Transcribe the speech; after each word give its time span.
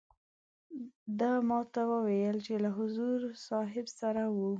ده 1.19 1.31
ما 1.49 1.59
ته 1.73 1.81
وویل 1.91 2.37
چې 2.45 2.53
له 2.63 2.69
حضور 2.77 3.19
صاحب 3.47 3.87
سره 3.99 4.23
وو. 4.35 4.49